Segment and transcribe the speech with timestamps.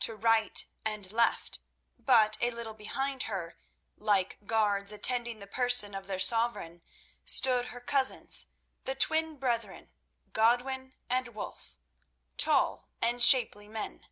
[0.00, 1.58] To right and left,
[1.98, 3.56] but a little behind her,
[3.96, 6.82] like guards attending the person of their sovereign,
[7.24, 8.44] stood her cousins,
[8.84, 9.92] the twin brethren,
[10.34, 11.78] Godwin and Wulf,
[12.36, 14.06] tall and shapely men.